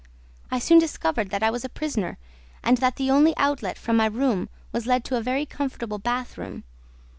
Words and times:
I 0.49 0.57
soon 0.57 0.79
discovered 0.79 1.29
that 1.29 1.43
I 1.43 1.51
was 1.51 1.63
a 1.63 1.69
prisoner 1.69 2.17
and 2.63 2.79
that 2.79 2.95
the 2.95 3.11
only 3.11 3.37
outlet 3.37 3.77
from 3.77 3.97
my 3.97 4.07
room 4.07 4.49
led 4.73 5.05
to 5.05 5.15
a 5.15 5.21
very 5.21 5.45
comfortable 5.45 5.99
bath 5.99 6.39
room. 6.39 6.63